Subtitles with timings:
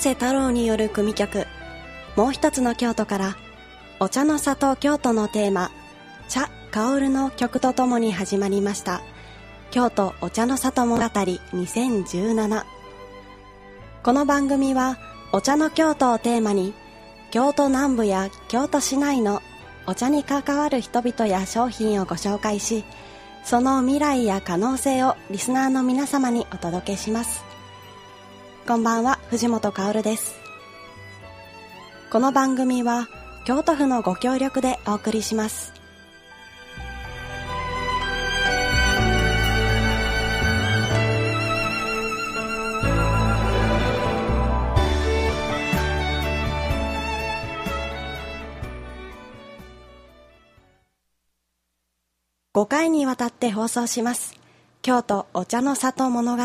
[0.00, 1.46] 瀬太郎による組曲。
[2.16, 3.36] もう一つの京都から
[3.98, 5.70] お茶の里京都のテーマ
[6.26, 9.02] 茶香るの曲とともに始まりました。
[9.70, 12.64] 京都お茶の里物語2017
[14.02, 14.96] この番組は
[15.32, 16.72] お茶の京都をテーマに
[17.30, 19.42] 京都南部や京都市内の
[19.86, 22.84] お茶に関わる人々や商品をご紹介し
[23.44, 27.49] その未来や可能性をリスナーの皆様にお届けします。
[28.66, 30.38] こんばんは藤本薫です。
[32.10, 33.08] この番組は
[33.44, 35.72] 京都府のご協力でお送りします。
[52.52, 54.34] 5回にわたって放送します
[54.82, 56.42] 京都お茶の里物語。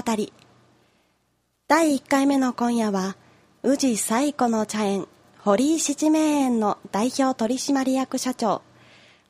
[1.68, 3.16] 第1回目の今夜は
[3.64, 5.08] 宇治最古の茶園
[5.40, 8.62] 堀井七名園の代表取締役社長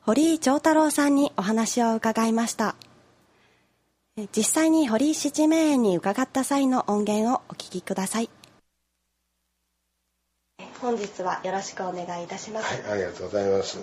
[0.02, 2.76] 堀井長太郎さんにお話を伺いました。
[4.36, 8.28] 実際に堀井七名園に伺った際の音源をお聞きください。
[10.82, 12.82] 本日はよろしくお願いいたします。
[12.82, 13.78] はい、ありがとうございます。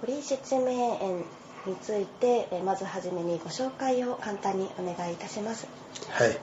[0.00, 1.24] 堀井七名園
[1.66, 5.66] についてまずはじめにご紹介を簡単にお願いいたします。
[6.08, 6.38] はい、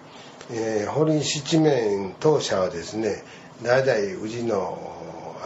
[0.51, 3.23] えー、堀七面当社はですね
[3.63, 4.77] 代々宇治の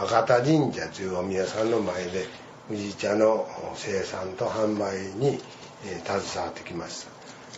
[0.00, 2.26] 赤田神社というお宮さんの前で
[2.70, 5.40] 宇治茶の生産と販売に、
[5.86, 7.06] えー、携わってきまし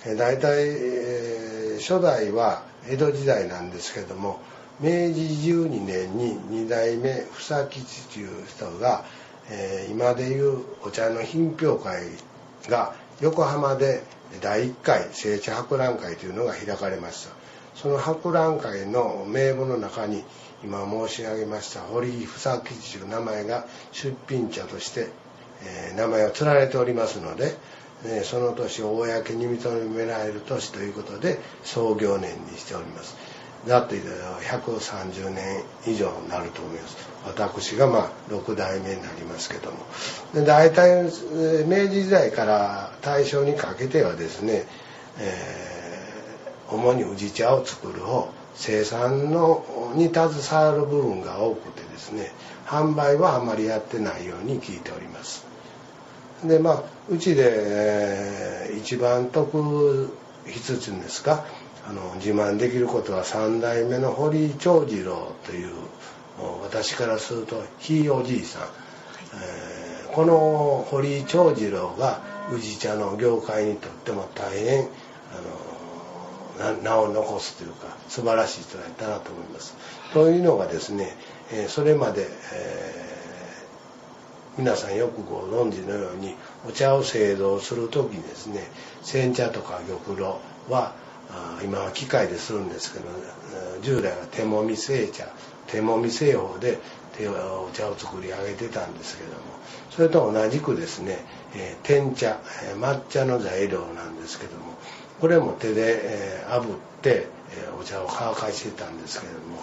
[0.03, 4.41] た、えー、大体、えー、初代は江戸時代なんですけども
[4.81, 9.05] 明治12年に2代目房吉という人が
[9.51, 12.05] えー、今でいうお茶の品評会
[12.69, 14.03] が横浜で
[14.41, 17.35] 第1回聖地博覧会というのが開かれました。
[17.75, 20.25] その博覧会の名簿の中に
[20.63, 25.09] 今申し上げました堀井房吉という名前が出品者として、
[25.63, 27.55] えー、名前を連ねておりますので、
[28.07, 33.17] えー、その年を公に認められる年ということで創業年にしております。
[33.67, 36.97] だって130年以上になると思います。
[37.27, 39.79] 私がまあ6代目になりますけども。
[40.35, 41.05] で大体
[41.67, 44.67] 明治時代から大正にかけてはですね、
[45.19, 49.65] えー、主に宇治茶を作る方生産の
[49.95, 52.33] に携わる部分が多くてですね
[52.67, 55.47] 販売はあまりやってないように聞いております。
[56.45, 60.11] でまあうちで、えー、一番得
[60.45, 61.45] 筆つんですか
[61.87, 65.73] あの自慢できることは三代目の堀井長次郎という
[66.63, 72.21] 私からするとひいおじいさん、えー、この堀井長次郎が
[72.53, 74.89] 宇治茶の業界にとっても大変
[76.59, 79.77] あの名を残すというか素晴らしい人だったなと思います。
[80.13, 81.17] というのがですね、
[81.53, 86.35] えー、それまで、えー、皆さんよくご存知のように
[86.67, 88.69] お茶を製造する時にですね
[89.03, 90.29] 煎茶とか玉露
[90.69, 90.95] は
[91.63, 93.07] 今は機械でするんですけど
[93.83, 95.27] 従来は手もみ製茶
[95.67, 96.79] 手もみ製法で
[97.17, 99.37] 手お茶を作り上げてたんですけども
[99.91, 101.19] それと同じくですね、
[101.55, 102.39] えー、天茶、
[102.77, 104.75] 抹茶の材料なんですけども
[105.21, 107.29] これも手で、炙って、
[107.81, 109.63] お茶を乾かしてたんですけども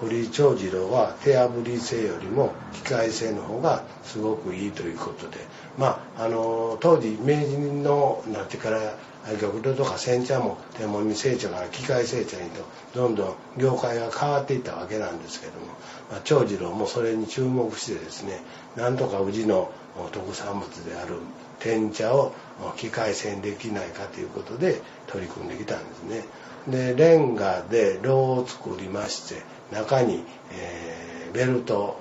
[0.00, 5.38] 堀井長次郎は手炙り製よりも機械製の方がすごくいいということで
[5.78, 8.96] まああの当時明治のなってから
[9.40, 12.64] 玉露とか煎茶も手もみ製茶から機械製茶にと
[12.94, 15.66] どんどん業界が変わっていったわけなんですけども、
[16.10, 18.40] まあ、長次郎もそれに注目してですね
[18.76, 19.70] なんとか宇治の
[20.10, 21.14] 特産物である
[21.60, 22.34] 天茶を
[22.76, 26.24] 機械製にできないかということで取り組んできたんですね。
[26.68, 29.42] でレンガで炉を作りまして
[29.72, 31.96] 中に、えー、ベルト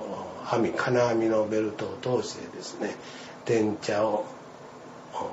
[0.46, 2.96] 網金網のベルトを通してですね
[3.46, 4.26] 天茶を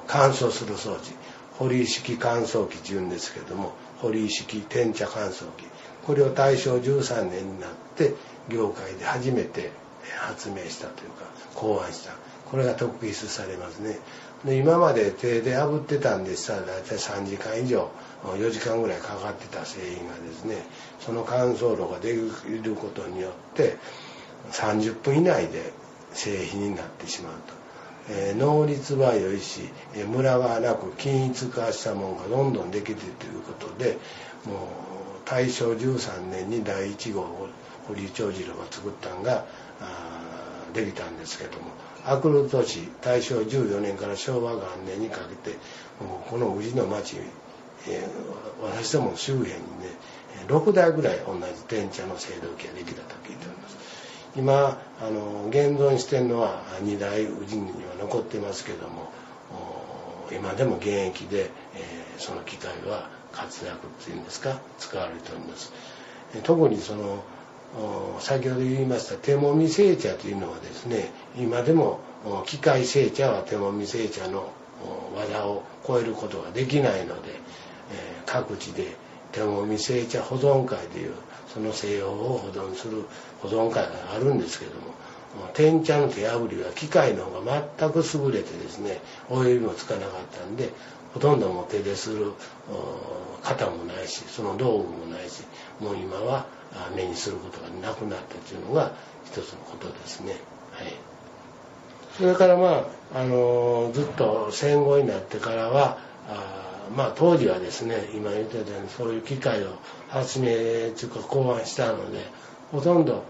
[0.07, 1.13] 乾燥する装置
[1.59, 5.67] 堀井式乾燥機っていうんですけども堀井式天茶乾燥機。
[6.07, 8.15] これを大正13年になって
[8.49, 9.71] 業界で初めて
[10.21, 12.13] 発明したというか考案した。
[12.51, 13.99] これが特筆されますね。
[14.45, 17.91] で今まで手で炙ってたんでしたら大体3時間以上
[18.23, 20.65] 4時間ぐらいかかってた製品がですね
[21.01, 22.17] その乾燥炉ができ
[22.63, 23.77] ることによって
[24.53, 25.73] 30分以内で
[26.13, 27.58] 製品になってしまうと。
[28.11, 33.99] えー、能率は良いし、えー、ムラがなく均一化したものがどんどんできてということで
[34.45, 34.57] もう
[35.25, 37.49] 大正13年に第1号を
[37.87, 39.45] 堀井長次郎が作ったんが
[40.73, 41.67] できたんですけども
[42.07, 45.57] 明くる年大正14年から昭和元年にかけて
[46.03, 47.17] もうこの宇治の町、
[47.89, 49.61] えー、私ども周辺にね
[50.47, 53.88] 6代ぐらい同じ天茶の青銅器ができたと聞いております。
[54.39, 59.11] 今あの現存してるのは2代宇治には残ってますけども
[60.31, 65.73] 今でも現役で、えー、その機械は活躍っていうんですか使われております。
[66.45, 67.25] 特にその
[68.21, 72.01] 先ほど言いました手もみ製茶というのはですね今でも
[72.47, 74.53] 機械製茶は手もみ製茶の
[75.17, 77.31] 技を超えることができないので、
[77.93, 78.97] えー、各地で
[79.33, 81.15] 手もみ製茶保存会という
[81.53, 83.05] その西洋を保存する
[83.43, 84.99] 保存会があるんですけども
[85.55, 90.73] 天茶の手破りは機械の方が全く優れてですねお湯もつかなかったんで
[91.15, 92.33] ほとんども手でする
[93.43, 95.43] 方もないしその道具もないし
[95.81, 96.47] もう今は
[96.95, 98.93] 目にすることがなくなったというのが
[99.25, 100.33] 一つのことですね。
[100.73, 100.95] はい、
[102.17, 105.99] それからまあ、あのずっと戦後になってからは
[106.29, 109.73] あまあ当時はですね今言ってたようにそういう機械を
[110.09, 112.21] 発明というか考案したので
[112.73, 113.25] ほとんど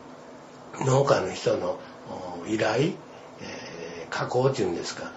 [0.80, 1.78] 農家の人の
[2.46, 5.12] 依頼、えー、加工っていうんですか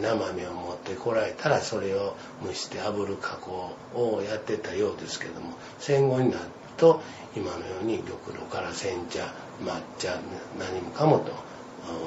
[0.00, 6.44] 生身を持ってこられたらそれを蒸して炙る加工をやってたようですけども戦後になる
[6.76, 7.00] と
[7.36, 9.24] 今のように玉露から煎茶
[9.62, 10.16] 抹茶
[10.58, 11.32] 何もかもと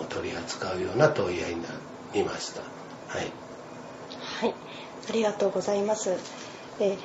[0.09, 1.69] 取り扱うような問い合いにな
[2.13, 2.61] りました。
[2.61, 3.31] はい、
[4.39, 4.55] はい、
[5.09, 6.15] ありがとうございます、
[6.79, 6.97] え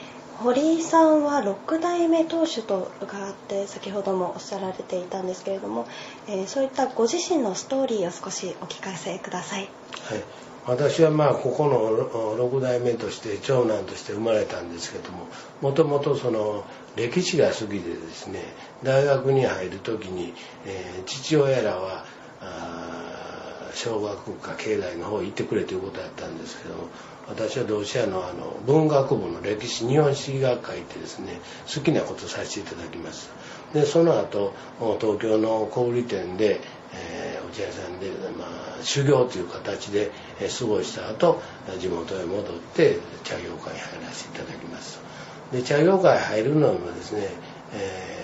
[0.43, 5.87] 堀井さんは6代目当主と伺って先ほどもおっしゃられていたんですけれども、
[6.29, 9.69] えー、そういったご自身のストーリーを少しお聞かせください。
[10.05, 15.29] はい私はまあここの6代目として長男として生まれたんですけども
[15.61, 16.65] もともとその
[16.97, 18.43] 歴史が好きでですね
[18.83, 20.35] 大学に入る時に、
[20.67, 22.05] えー、父親らは
[23.77, 26.89] 小学か経済の方行ってくれということだったんですけども
[27.29, 31.41] 私は同志社のあの文学部の歴史日本史学会ってですね
[31.73, 33.29] 好きなことさせていただきまし
[33.73, 34.55] たでその後
[35.01, 36.61] 東京の小売店で、
[36.95, 38.09] えー、お茶屋さんで、
[38.39, 38.47] ま
[38.81, 41.43] あ、修行という形で、えー、過ごした後
[41.79, 45.01] 地元へ戻って茶業界に入らせていただきます。
[45.53, 47.29] で茶業界入るのもですね、
[47.75, 48.16] えー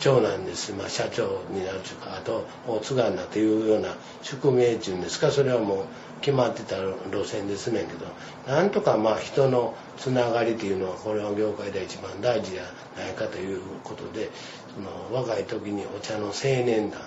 [0.00, 5.30] 長男です、まあ、社長になるというかあと大津川なというような宿命っていうんですか。
[5.30, 5.84] それはもう
[6.22, 8.06] 決まってた路線ですねんけど。
[8.46, 12.62] なんとかまあ人のつながりというのはこれは業界で一番大事じゃ
[12.96, 14.30] ないかということで
[14.74, 16.32] その若い時にお茶の青
[16.64, 17.00] 年団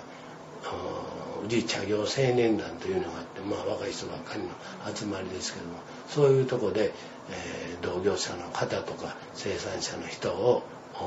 [1.44, 4.48] 宇治茶業青年団というのがあってまあ若い人ばっかりの
[4.94, 5.74] 集まりですけども
[6.08, 6.92] そういうとこで、
[7.30, 10.62] えー、同業者の方とか生産者の人を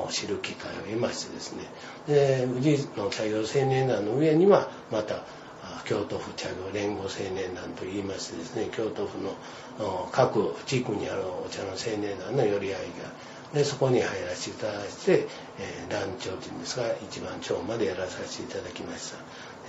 [0.10, 1.64] 知る機会を得ましてですね。
[2.08, 5.24] で宇治の茶業青年団の上にはまた
[5.86, 12.84] 京都府茶業連合青年団といいましてですね京都府の各地区にあるお茶の青年団の寄り合いが
[13.54, 19.18] でそこに入らせていただいて、えー、団長というんですが一番長までやらさせていただきました、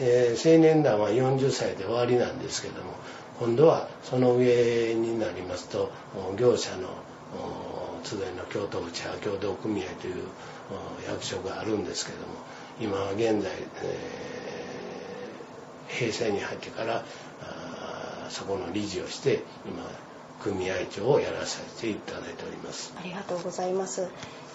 [0.01, 2.95] えー、青年団は40歳で終わりなんですけども
[3.39, 5.93] 今度はその上になりますと
[6.37, 6.89] 業者の
[8.09, 10.25] 津田の京都府茶協同組合という
[11.07, 12.25] 役所があるんですけども
[12.81, 14.39] 今は現在、えー
[15.89, 17.03] 平成に入ってから
[18.29, 19.83] そこの理事をして今
[20.43, 22.95] 組合長をやらさせていただいております。
[22.97, 24.09] ありがとうございます。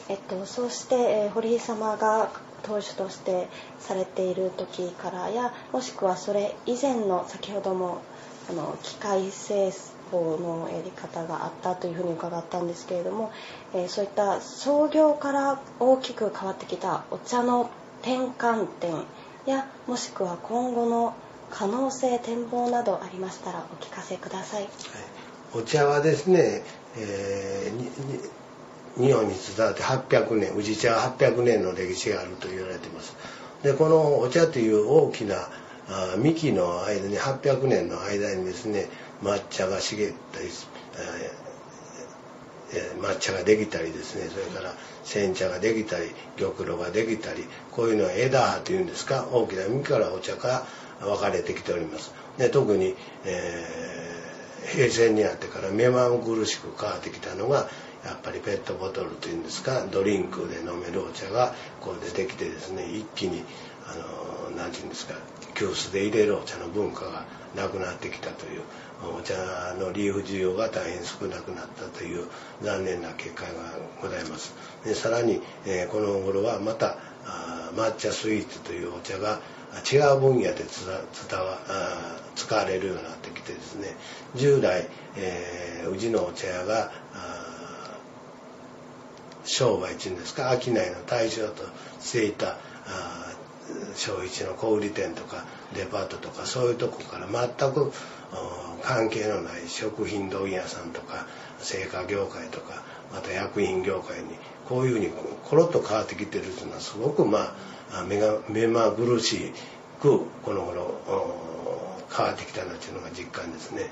[0.08, 2.30] えっとそうして、えー、堀井様が
[2.62, 3.48] 当主として
[3.80, 8.02] されている時からやもしくはそれ以前の先ほども
[8.50, 9.72] あの機械製
[10.12, 13.32] 法のやり方があったというふうに伺ったんですけれども、
[13.74, 17.70] え、そういった創業から大きく変わってきたお茶の
[18.02, 19.04] 転換点
[19.46, 21.16] やもしくは今後の
[21.50, 24.68] 可能性展望などありましたらお聞かせください、
[25.54, 26.64] お茶はですね、
[26.98, 33.16] えー、日本に伝わって800年宇治茶は800年の歴史があると言われています。
[33.64, 35.50] でこのお茶という大きな
[36.18, 38.88] 幹の間に800年の間にですね
[39.24, 40.48] 抹茶が茂ったり、
[42.74, 50.66] えー、抹茶ができたりですねそれから煎茶ができたり玉露ができたりこういうのは枝葉というんですか大きな幹からお茶が
[51.00, 52.14] 分かれてきております。
[52.38, 57.68] で特に、えー、平成になってから目まぐるしく変わってきたのが
[58.04, 63.44] やっぱりペットボトルというんですかドリンクで飲めるお茶がこう出てきてですね一気に
[63.86, 63.96] あ
[64.52, 65.16] の何て言うんですか
[65.56, 67.26] 急須で入れるお茶の文化が
[67.56, 68.62] なくなってきたという
[69.10, 69.34] お茶
[69.80, 72.28] のリーフ需要が大変少なくなったという
[72.62, 73.50] 残念な結果が
[74.02, 74.54] ございます。
[74.86, 76.98] でさらに、えー、この頃はまた
[77.76, 79.40] 抹茶スイーツというお茶が
[79.92, 80.64] 違う分野で
[81.30, 81.60] 伝わ
[82.36, 83.96] 使われるようになってきてですね。
[84.36, 86.92] 従来、えー、宇治のお茶屋が
[89.46, 91.64] 商売っていうんですか商いの対象と
[92.00, 92.58] していた
[93.96, 95.46] 小一の小売店とか
[95.76, 97.92] デパートとかそういうとこから全く
[98.84, 101.26] 関係のない食品問屋さんとか
[101.60, 104.26] 製菓業界とかまた薬品業界に
[104.68, 105.10] こういうふうに
[105.46, 107.56] コロッと変わってきてるっていうのはすごくま
[107.92, 109.54] あ目が目まぐるし
[110.02, 111.00] くこの頃
[112.16, 113.90] 変わってきたなっていうのが実感ですね。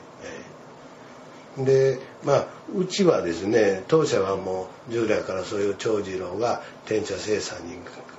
[1.57, 7.73] でまあうちはですね当社はもう従来からそういう長次郎が天茶生産に、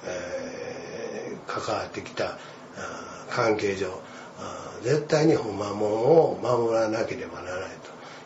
[0.05, 2.39] えー、関わってきた
[3.31, 3.89] 関係上
[4.83, 7.69] 絶対に本間門を守らなければならない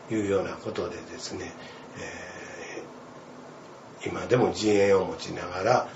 [0.07, 1.51] というようなことでですね、
[4.03, 5.87] えー、今でも陣営を持ちながら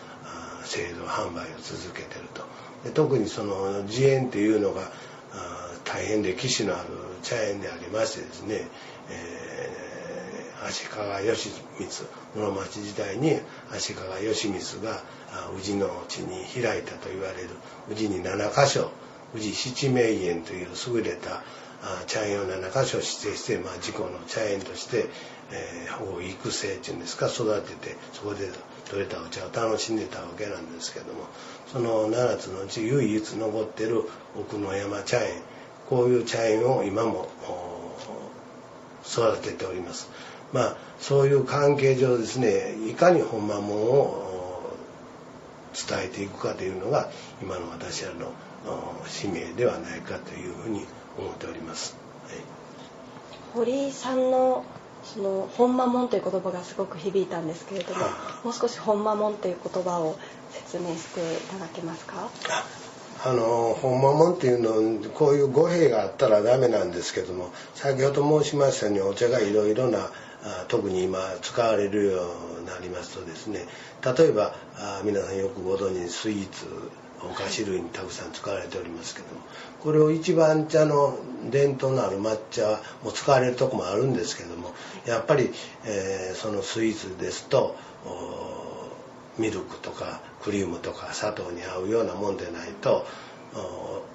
[0.63, 2.43] 製造販売を続けてると。
[2.83, 4.89] で特にその自園っていうのが
[5.83, 6.87] 大変歴史のある
[7.21, 8.67] 茶園でありましてですね、
[9.09, 13.39] えー、足利義満室町時代に
[13.71, 15.03] 足利義満が
[15.57, 17.49] 宇治の地に開いたと言われる
[17.91, 18.91] 宇治に7箇所
[19.35, 21.43] 宇治七名園という優れた
[22.07, 25.05] 茶園を7箇所指定して、まあ、自己の茶園として、
[25.51, 28.49] えー、保護育成っていうんですか育ててそこで
[28.89, 31.25] 取れたお茶を楽しんでたわけなんですけども
[31.71, 34.03] その7つのうち唯一残ってる
[34.37, 35.41] 奥の山茶園
[35.89, 37.27] こういう茶園を今も
[39.05, 40.09] 育てております。
[40.53, 44.73] まあそういう関係上ですねいかに本間門を
[45.73, 47.09] 伝えていくかというのが
[47.41, 48.31] 今の私らの
[49.07, 50.85] 使命ではないかというふうに
[51.17, 51.95] 思っております。
[52.25, 52.35] はい、
[53.53, 54.63] 堀井さんの
[55.03, 58.01] その本間門という言葉がすごく響いたんですけれども、
[58.43, 60.15] もう少し本間門という言葉を
[60.51, 62.29] 説明していただけますか？
[63.23, 70.09] あの本間門っていうのこういう語弊があったらダメなんですけども先ほど申しましたようにお茶がいろいろな
[70.69, 72.23] 特に今使われるよ
[72.57, 73.67] うになりますとですね
[74.03, 74.55] 例えば
[75.03, 76.65] 皆さんよくご存知スイーツ
[77.23, 79.27] お菓子類にたくさん使われておりますけど
[79.81, 81.17] これを一番茶の
[81.49, 84.73] 伝統のある抹茶も使われるとこもあるんですけども
[85.05, 85.51] やっぱり、
[85.85, 87.75] えー、そのスイーツですと
[89.37, 93.05] ミルクとかクリームとか砂糖に合うようなもんでないと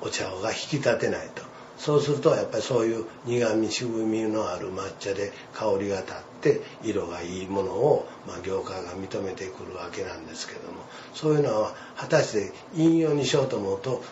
[0.01, 1.46] お茶が引き立てないと。
[1.79, 10.79] そうするとやっぱりそういう苦み渋みのある抹茶で香りが立って色がいいものを、まあ、業界が認めてくるわけなんですけども
[11.15, 14.03] そういうのは果たして引用にしようと思うと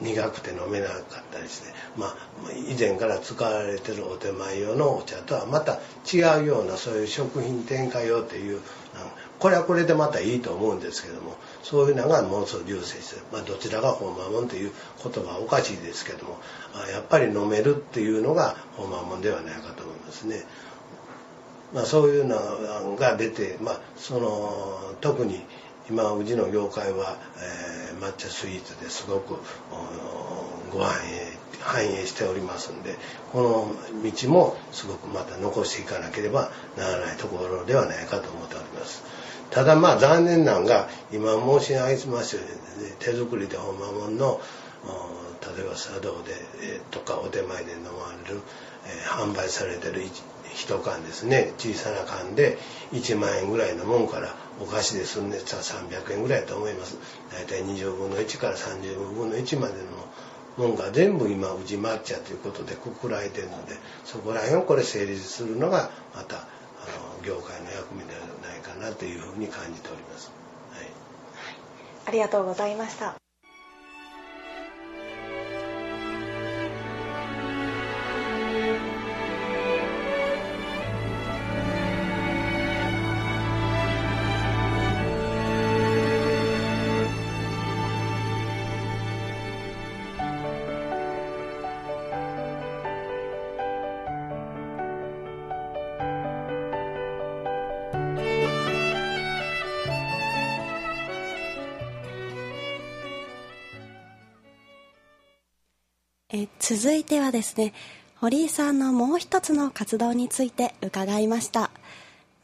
[0.00, 2.14] 苦くて飲めなかったりして、まあ、
[2.68, 5.80] 以前から使われてるお手前用のお茶とはまた
[6.12, 8.60] 違うようなそういう食品添加用っていう
[9.38, 11.36] これはこれでまたいいと思うんですけども
[11.68, 14.70] そういうのがものすごく重視して、まあ、どちらが本間もんという
[15.02, 16.38] 言葉はおかしいですけども
[16.72, 20.44] まやっぱり飲めるっていうのが本間もんではないかと思いますね。
[21.74, 25.40] まあ、そういうのが出て、まあ、その特に
[25.90, 27.16] 今うちの業界は、
[27.90, 29.34] えー、抹茶スイーツですごく
[30.72, 32.94] ご反映反映しておりますんで
[33.32, 39.15] この道もすごくまた残していかなければならないところではないかと思っております。
[39.50, 42.42] ただまあ残念なんが今申し上げましたよ
[42.76, 44.40] うに、ね、手作りで本間もんの
[45.56, 48.40] 例えば茶道で、え、とかお手前で飲まれる、
[48.86, 50.02] え、販売されてる
[50.54, 51.52] 一缶ですね。
[51.58, 52.58] 小さな缶で
[52.92, 56.98] 1万円ぐらいのもんからお菓子で済んでたら300円ぐらいだと思います。
[57.32, 68.35] 大体20分の1から30分の1までのもんが全部今宇治抹茶ということでくくられてるのでそこら辺をこれ成立するのがまたあの業界の役目ではないか
[68.76, 70.30] なというふうに感じております、
[70.72, 70.86] はい、
[72.06, 73.25] ありがとうございました。
[106.76, 107.72] 続いてはですね
[108.20, 111.70] 堀井さんのもう一つの活動について伺いました。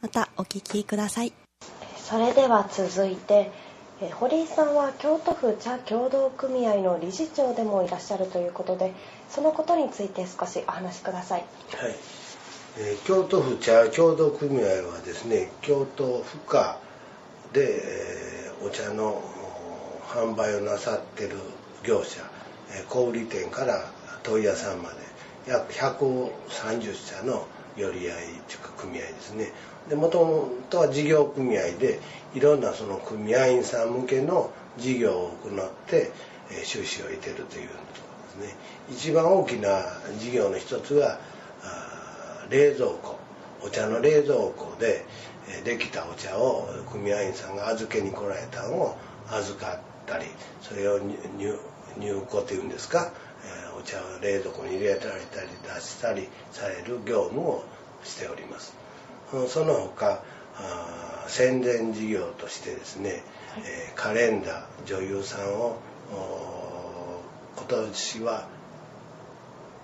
[0.01, 1.33] またお聞きください。
[1.97, 3.51] それでは続いて
[4.13, 8.93] 堀井さんは京都府茶協同組合の理事長でもいらっしゃるということで
[9.29, 11.45] そのことについて少しお話しください。
[11.75, 11.95] はい、
[12.79, 16.79] えー、京都府茶協同組合はですね京都府下
[17.53, 19.21] で、えー、お茶の
[20.07, 21.35] 販売をなさってる
[21.83, 22.19] 業者
[22.89, 23.91] 小売店から
[24.23, 25.13] 問屋さんまで。
[25.47, 29.51] 約130社の寄り合いというか組合ですね。
[29.89, 31.99] でもともとは事業組合で
[32.33, 36.11] いろんなその組合員さん向けの事業を行って、
[36.51, 37.79] え収支を得てるというとこ
[38.37, 38.55] ろですね。
[38.89, 39.83] 一番大きな
[40.17, 41.19] 事業の一つが
[42.49, 43.19] 冷蔵庫。
[43.65, 45.05] お茶の冷蔵庫で
[45.63, 48.97] できたお茶を組合員さんが預けに来られたのを
[49.29, 50.25] 預かったり
[50.61, 50.99] それを
[51.97, 53.13] 入庫というんですか、
[53.83, 57.63] お茶を冷蔵庫に入れられたり出したりされる業務を
[58.03, 58.73] しております。
[59.49, 60.23] その他
[61.27, 63.23] 宣伝事業としてですね、
[63.65, 65.77] えカレンダー女優さんを
[67.57, 68.47] 今年は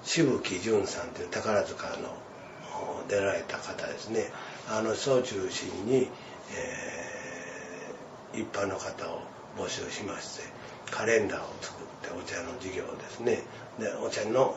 [0.03, 2.15] 渋木淳さんという宝塚の
[3.09, 4.31] 出られた方ですね。
[4.69, 6.07] あの人を中心に、
[8.33, 9.21] えー、一般の方を
[9.57, 10.43] 募集しまして
[10.91, 13.41] カレンダーを作ってお茶の授業ですね
[13.79, 14.55] でお茶の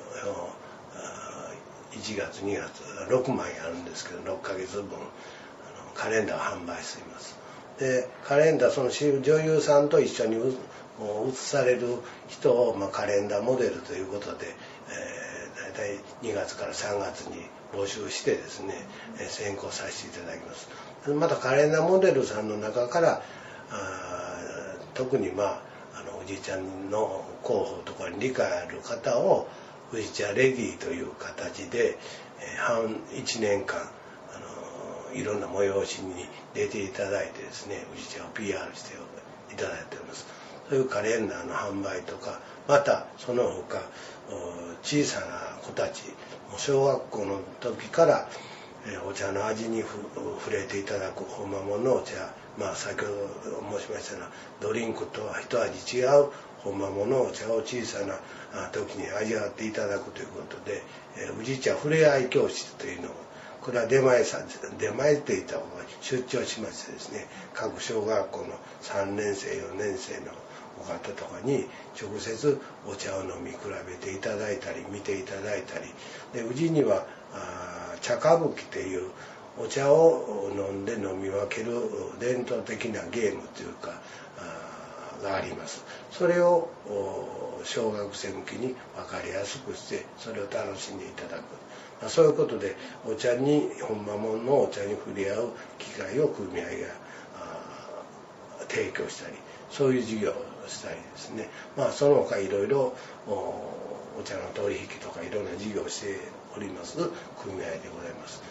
[1.93, 4.89] 1月2月6枚あるんですけど6ヶ月分
[5.95, 7.39] カレンダーを販売しています。
[7.79, 10.37] でカレンダーその女優さんと一緒に
[10.99, 11.99] 写される
[12.29, 14.47] 人を、まあ、カレンダーモデルということで、
[14.89, 17.37] えー、大体2月から3月に
[17.73, 18.75] 募集してですね、
[19.19, 20.69] えー、選考させていただきます。
[21.11, 23.23] またカレンダーモデルさんの中から
[23.71, 24.37] あ
[24.95, 25.63] 特にまあ
[25.95, 29.49] あのおじいちゃんの候補とかに理解ある方を
[29.93, 31.99] 宇治茶レディという形で、
[32.41, 38.95] えー、半1年間あのいろんな催しに出ていただいてですね宇治茶を PR して
[39.53, 40.27] いただいております。
[40.69, 43.83] そういうカレンダーの販売とかまたその他
[44.83, 45.27] 小さな
[45.63, 46.03] 子たち
[46.57, 48.29] 小学校の時から
[49.07, 56.31] お茶の味に触れていただくほんまものお茶まあ先ほど申しましたようなドリンクとは一味違う
[56.65, 60.83] ほんまものお茶を小さな時に味わっていただくということで
[61.41, 63.11] 宇治茶ふれあい教室というのを
[63.63, 64.39] これは出前さ
[64.79, 68.47] 出前って言った方が出張しましてですね各小学校の
[68.83, 70.33] 3年生4年生の
[70.81, 71.67] お方とかに
[72.01, 75.85] 直接お茶を飲み比べていただいたり見ていただいたり
[76.33, 79.11] で宇治にはあ茶歌舞伎という
[79.59, 81.73] お茶を飲んで飲み分ける
[82.19, 84.01] 伝統的なゲームというか
[85.23, 85.85] があります。
[86.11, 86.69] それを
[87.65, 91.43] 小学生向けに分かりやすくしてそれを楽しんでいただく。
[92.03, 92.75] まそういうことで
[93.07, 96.69] お茶にほんまもんのお茶に触れ合う機会を組合が
[98.69, 99.37] 提供したり
[99.71, 100.35] そういう事業を
[100.67, 101.49] したりですね。
[101.77, 102.95] まあその他いろいろ
[103.29, 106.19] お茶の取引とかいろんな事業をして
[106.57, 106.97] おります。
[106.97, 108.43] 組合でございます。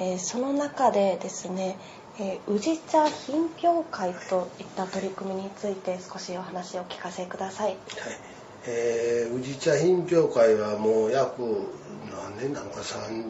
[0.00, 1.76] えー、その中でですね、
[2.20, 7.66] えー、宇治茶品評会といった取り組みについて少しお話をお聞かせください。
[7.66, 7.76] はい
[8.66, 11.42] えー、宇治茶品評会はもう約
[12.10, 13.24] 何年なのか3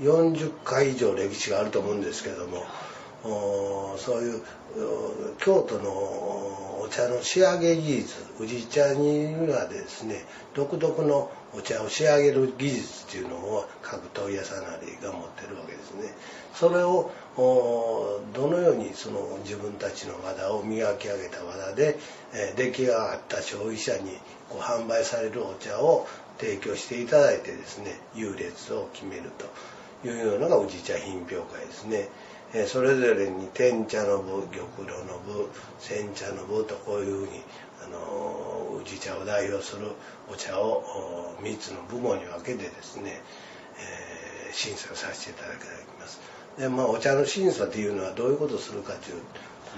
[0.00, 2.66] 40回以上歴史があると思うんですけども
[3.96, 4.42] そういう
[5.38, 16.12] 京都のお茶の仕上げ技術宇治茶にはですね独特のお茶を仕上げる技術っていうのを各問屋さんなりが持ってるわけですね
[16.54, 17.10] それを
[18.34, 21.96] どのようにその自分たちの技を磨き上げた技で、
[22.34, 24.10] え出来上がった消費者に
[24.48, 26.08] こう販売されるお茶を
[26.38, 29.30] 提供していただいてですね優劣を決める
[30.02, 32.08] というのが宇治茶品評会ですね。
[32.54, 37.42] えそれぞれに天茶の部玉露の部煎茶の部とこういうふうに
[37.84, 39.88] あの宇治茶を代表する
[40.30, 43.22] お茶を3つの部門に分けてですね、
[44.46, 45.58] えー、審査をさせていただき
[46.00, 46.20] ます。
[46.58, 49.22] でまあお茶の審査というのはどういうことをするかという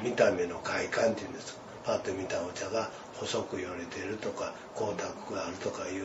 [0.02, 1.58] 見た目の外観っていうんです。
[1.84, 6.04] パッと見たお茶が細くよれてるとか光沢があるとかいう、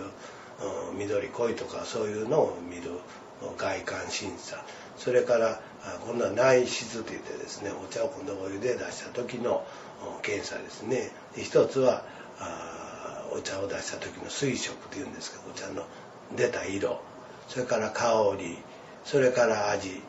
[0.92, 2.92] うん、緑濃いとかそういうのを見る
[3.58, 4.64] 外観審査。
[4.98, 5.62] それから
[6.06, 9.66] 今度は内質といってですねお茶を今度お湯で出した時の
[10.22, 11.12] 検査ですね。
[11.38, 12.04] 一つは
[13.34, 15.86] お茶を出した時の水色というんですけどお茶の
[16.36, 17.02] 出た色。
[17.48, 18.58] それから香り。
[19.04, 20.02] それから味。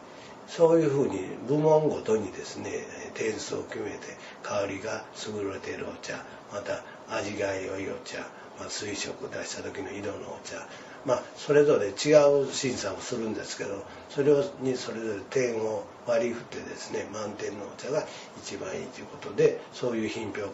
[0.48, 1.18] そういうふうに
[1.48, 2.70] 部門ごとにですね
[3.14, 3.98] 点数を決めて
[4.42, 6.14] 香りが優れているお茶。
[6.52, 8.18] また味が良いお茶、
[8.58, 10.66] まあ、水色出した時の色のお茶。
[11.04, 18.04] まあ、それぞれ違う審査をするんですけどそれにそれぞれ点を割り振ってですね満点のお茶が
[18.38, 20.50] 一番いいということでそういう品評会をやっ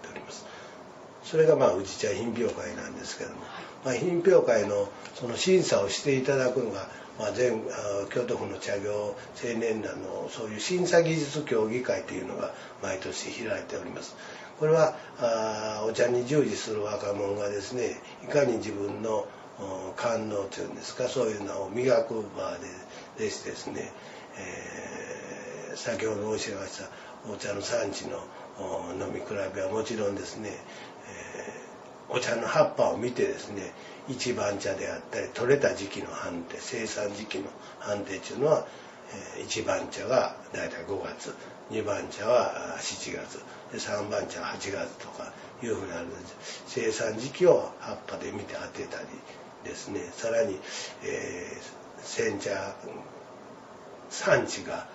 [0.00, 0.46] ております。
[1.24, 3.36] それがまあ宇治茶品評会なんですけども、
[3.84, 6.88] まあ、品評会のその審査をしていただくのが、
[7.18, 7.62] まあ、全
[8.10, 14.16] 京都府の茶業青年団のそういう審査技術協議会というのが毎年開いております。
[14.58, 19.26] これはあお茶に従事する若者がですねいかに自分の
[19.96, 22.56] 感能というんですかそういうのを磨く場
[23.18, 23.92] ででしてですね、
[24.38, 26.88] え、先ほど申し上げました
[27.32, 28.18] お茶の産地の
[28.98, 33.72] 飲み比べはもちろんですね、えー、お茶の葉っぱを見てですね
[34.08, 37.44] 一番茶であったり取れた時期の判定生産時期の
[37.78, 38.66] 判定っていうのは、
[39.36, 41.34] えー、一番茶が大体5月
[41.70, 43.38] 2番茶は7月
[43.72, 46.64] で3番茶は8月とかいうふうになるんです。
[46.66, 49.06] 生産時期を葉っぱで見て当てたり
[49.64, 50.00] ですね。
[50.12, 50.58] さらに、
[51.04, 52.74] えー、煎茶
[54.12, 54.86] 産地が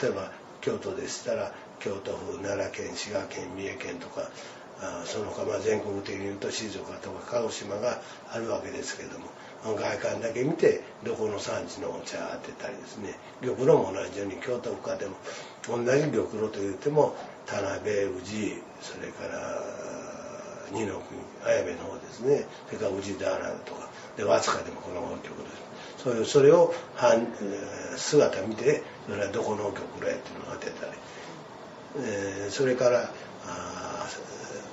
[0.00, 4.28] 例えば京都でしたら京都府奈良県滋賀県三重県とか
[4.80, 9.26] あその他まあ全国的に言うと静岡とか鹿児島があるわけですけども
[9.64, 15.16] 外観だけ見てどこの産地のお茶当てたりですね玉露も同じように京都府下でも
[15.66, 19.62] 同じ玉露と言っても田辺宇治それから
[20.72, 25.65] 二の国綾部の方ですねそれから宇治田原とかで和塚でもこの曲ですそういう
[26.24, 26.72] それを
[27.96, 30.92] 姿見てそれはどこの曲だっていうのを当てたり、
[31.98, 33.10] えー、それから
[33.46, 34.06] あ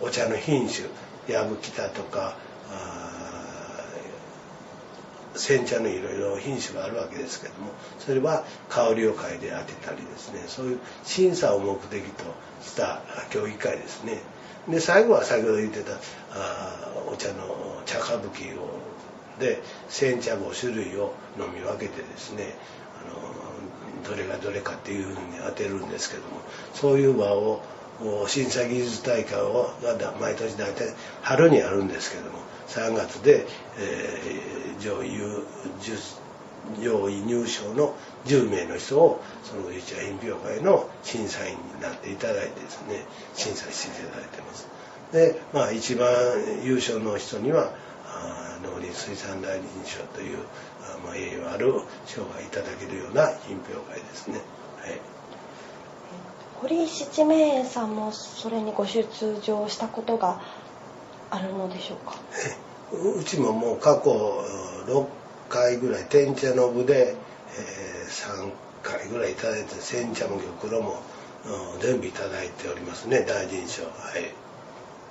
[0.02, 0.88] お茶の品種
[1.28, 2.36] 藪北とか
[5.36, 10.44] 煎茶のいろいろ品種があるわけですけどもそれは香りを嗅いで当てたりですね。
[10.48, 12.24] そういう審査を目的と
[12.62, 14.22] した競技会ですね。
[14.70, 15.94] で最後は先ほど言ってた
[16.32, 18.80] あお茶の茶歌舞伎を
[19.40, 22.56] で煎茶5種類を飲み分けてですね
[23.02, 26.42] あのどれがどれかっていうふうに当てるんですけども
[26.74, 27.62] そういう場を
[28.28, 29.72] 審査技術大会を
[30.20, 33.46] 毎年大体春にあるんですけども3月で、
[33.78, 35.12] えー、上位
[36.82, 37.94] 上位入賞の
[38.26, 44.68] 10名の人をその宇治茶品評会の審査員になっていただいてですね審査していただいてます。
[45.12, 46.10] でまあ一番
[46.64, 47.72] 優勝の人には
[48.64, 50.38] 農林水産大臣賞という
[51.06, 51.74] まあ、栄誉ある
[52.06, 54.36] 賞がいただけるような品評会ですね。
[54.36, 55.00] はい、
[56.62, 59.06] 堀七名園さんもそれにご出
[59.42, 60.42] 場したことが
[61.32, 62.16] あるのでしょうか？
[63.20, 64.12] うちももう過去
[64.88, 65.06] 6
[65.50, 67.16] 回ぐらい天茶の部で、
[67.58, 68.52] えー、3
[68.84, 71.02] 回ぐらいいただいて煎茶も玉露も、
[71.76, 73.84] うん、全部いただいておりますね大臣賞。
[73.84, 73.92] はい。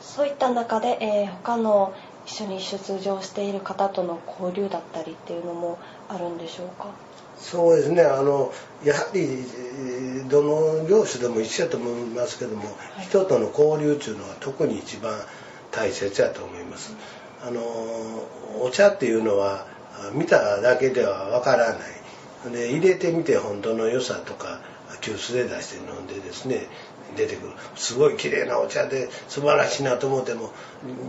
[0.00, 1.92] そういった中で、えー、他の
[2.26, 6.90] 一緒に出場している方との交流だったりっていうのもあるんでしょうか？
[7.38, 8.02] そうですね。
[8.02, 8.52] あの
[8.84, 9.44] やはり
[10.28, 15.18] どの業種でも一緒だと思いますけども、はい、人との交流っていうのは特に一番
[15.70, 16.94] 大切だと思います。
[17.44, 17.60] あの
[18.60, 19.66] お茶っていうのは
[20.12, 22.52] 見ただけではわからない。
[22.52, 24.60] で入れてみて本当の良さとか
[25.00, 26.66] 急須で出して飲んでですね
[27.16, 27.52] 出てくる。
[27.76, 30.50] すごい綺麗なお茶で素晴らしいなと思っても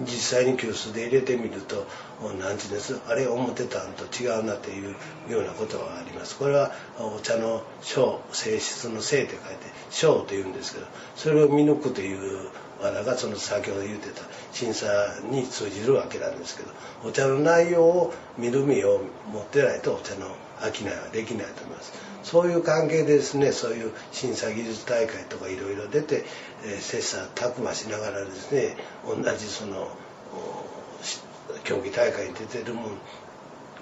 [0.05, 1.85] 実際に急須で入れてみると
[2.21, 2.99] 何て言うんです？
[3.07, 4.95] あれ思ってたんと違うなっていう
[5.29, 6.37] ようなことがあります。
[6.37, 12.49] これはお茶の性性質の性って書いて性というんですけどそれを見抜くという
[12.91, 14.87] がその先ほど言ってた審査
[15.29, 16.69] に通じるわけなんですけど
[17.03, 21.93] お茶の内容を見る目を持ってないとお茶の商いはできないと思います。
[22.23, 26.23] そういう関係でですねそういう審査技術大会とかいろいろ出て、
[26.65, 29.89] えー、切磋琢磨しながらですね同じその
[31.65, 32.85] 競技大会に出てるもん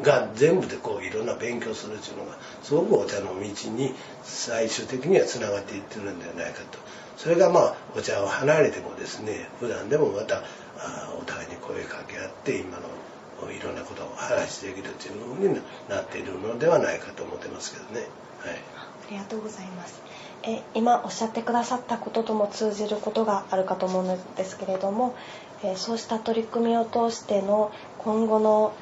[0.02, 6.80] が全部でこういろんな勉強するっていうのがすごくお茶の道に最終的にはつながっていってるんではないかと
[7.22, 10.38] それがまあお茶を離れてもですね普段でもまた
[10.80, 18.08] あお互いに声かけ合って今のいろんなことを話できるというふうになっているのではないかと思ってますけどね。
[18.40, 20.02] はい、ありがとうございます。
[20.42, 25.14] え今おっしゃってくださったこととも通じることがあるかと思うんですけれども、
[25.64, 28.74] えそうした取り組みを通しての今後の、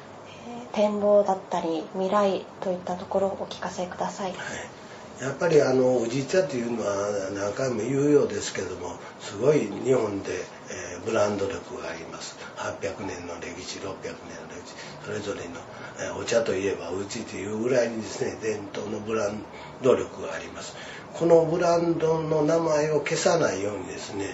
[0.72, 4.30] え展望だったり未来といったところをお聞かせください。
[4.30, 4.79] はい
[5.20, 10.32] やっぱりあの宇治茶というのは何回も言うようですけどもすごい日本で、
[10.70, 15.60] えー、ブランド力があります800年の歴史600年の歴史それぞれの、
[16.00, 19.42] えー、お茶といえば宇治というぐらいにですね伝統のブラン
[19.82, 20.74] ド力があります
[21.12, 24.24] このブランドの名前を消さないようにですね、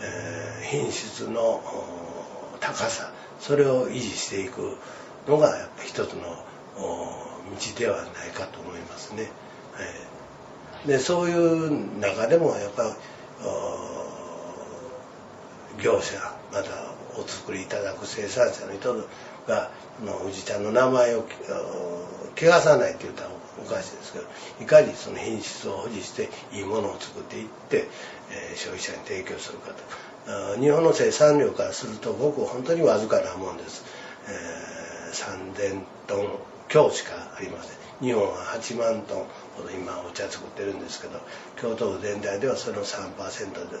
[0.00, 1.60] えー、品質の
[2.60, 4.76] 高さそれを維持していく
[5.26, 6.20] のがやっぱ一つの
[6.76, 9.22] 道ではないかと思いますね。
[9.72, 10.07] はい
[10.86, 12.94] でそういう中でもやっぱ
[15.82, 16.18] 業者
[16.52, 16.70] また
[17.18, 18.94] お作りいただく生産者の人
[19.46, 19.70] が
[20.26, 21.24] 宇治茶の名前を
[22.36, 24.24] 汚さないって言ったらおかしいですけど
[24.60, 27.88] いかにその品質を保持していいものを作っていって、
[28.30, 30.08] えー、消費者に提供するかと。
[30.60, 33.82] 日本の生産量からするとごく本当にわずかなもんです、
[34.28, 36.28] え3000トン
[36.68, 38.06] 強しかありません。
[38.06, 39.26] 日本は8万トン。
[39.58, 41.20] ほど今お茶作ってるんですけど
[41.60, 43.14] 京都府全体ではその3%
[43.70, 43.78] で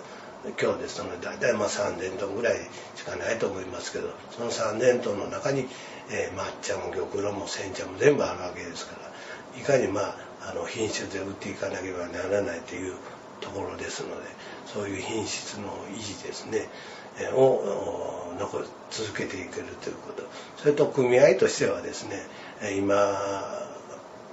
[0.60, 2.58] 今日ですので大体まあ3000トンぐらい
[2.94, 5.66] しかないと思いますけどその3000トンの中に、
[6.10, 12.94] えー、抹茶も玉露も煎茶も全部あるわけですからいかにまああの品質で売っていかなければならないという
[13.40, 14.28] ところですので
[14.66, 16.68] そういう品質の維持ですね、
[17.20, 20.22] えー、を残続けていけるということ。
[20.56, 22.26] それと組合としてはですね
[22.76, 22.94] 今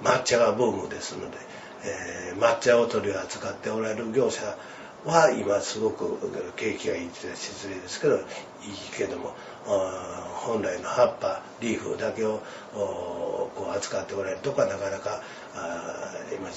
[0.03, 1.37] 抹茶がブームですので、
[1.83, 4.57] えー、抹茶を取り扱っておられる業者
[5.05, 6.17] は今すごく
[6.55, 8.21] 景気がいいって失礼ですけどいい
[8.97, 12.41] けども本来の葉っぱリーフだけを
[12.73, 15.21] こう扱っておられるとかなかなか
[16.35, 16.49] 今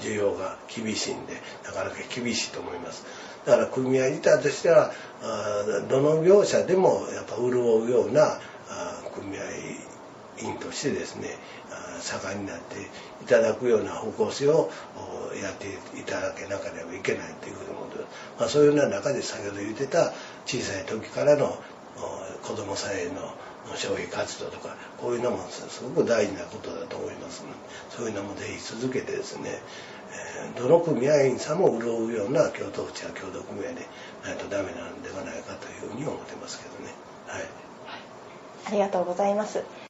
[0.00, 3.04] 需要が厳しいんでなかなか厳しいと思います。
[3.46, 4.92] だから組合自体としては
[5.88, 8.38] どの業者でもやっぱ潤うような
[9.14, 9.42] 組合
[10.42, 11.28] 員としてですね
[12.00, 12.80] 盛んになって
[13.22, 14.70] いただくような方向性を
[15.42, 17.94] やっていただけなければいけないというふうに思って
[18.38, 20.12] まあ、そういうような中で先ほど言ってた
[20.46, 21.58] 小さい時からの
[22.42, 23.34] 子どもさんへの
[23.76, 27.54] 消費活動とかこういうのもすごく大事なことだと思いますので
[27.90, 29.62] そういうのもぜひ続けてですね、
[30.54, 33.86] えー、どの組合員さんも潤うような京都府地や協同組合で
[34.24, 36.92] ないとダメなんではないかというふうに思ってますけどね。
[37.26, 37.42] はい、
[38.66, 39.83] ありがとうございます。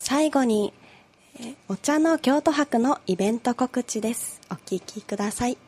[0.00, 0.72] 最後に
[1.68, 4.40] お茶の京都博のイベント告知です。
[4.50, 5.58] お聞きください。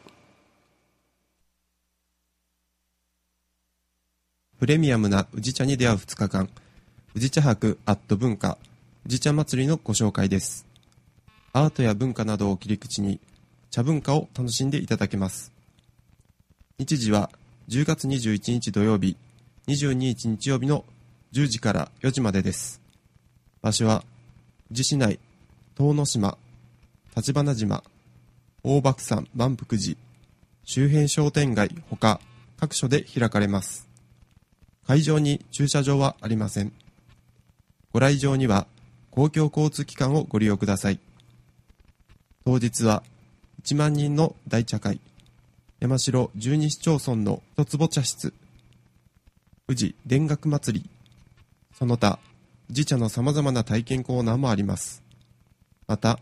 [4.59, 6.49] プレミアムな宇治茶に出会う2日間、
[7.15, 8.59] 宇治茶博アット文化、
[9.07, 10.67] 宇治茶祭りのご紹介です。
[11.53, 13.21] アートや文化などを切り口に、
[13.71, 15.53] 茶文化を楽しんでいただけます。
[16.79, 17.31] 日時は
[17.69, 19.17] 10月21日土曜日、
[19.67, 20.85] 22日日曜日の
[21.33, 22.81] 10時から4時までです。
[23.63, 24.05] 場所は、
[24.73, 25.19] 宇治市内、
[25.75, 26.39] 遠野島、
[27.17, 27.83] 立花島、
[28.63, 29.97] 大爆山万福寺、
[30.63, 32.21] 周辺商店街ほか
[32.57, 33.89] 各所で開かれます。
[34.87, 36.73] 会場に駐車場はありません。
[37.93, 38.69] ご来場には
[39.11, 41.01] 公共交通機関をご利用ください。
[42.45, 43.03] 当日は
[43.65, 45.01] 1万人の大茶会、
[45.81, 48.33] 山城十二市町村の一坪茶室、
[49.67, 50.91] 宇治田楽祭り、
[51.77, 52.21] その他、
[52.71, 55.03] 自茶の様々な体験コーナーもあります。
[55.87, 56.19] また、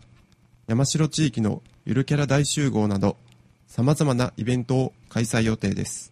[0.67, 3.17] 山城地域のゆるキャラ大集合など、
[3.67, 6.11] 様々なイベントを開催予定です。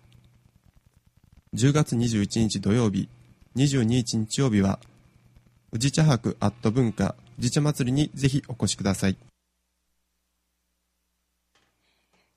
[1.56, 3.10] 10月21日土曜日、
[3.56, 4.80] 22日日曜日は、
[5.71, 9.17] 宇治茶博アット文化宇治茶祭りにぜひお越しください。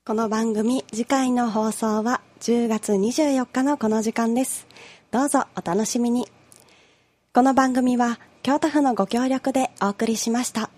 [0.05, 4.65] この番組、次回の放送は10月24日のこの時間です。
[5.11, 6.27] どうぞお楽しみに。
[7.33, 10.69] この番組は京都府のご協力でお送りしました。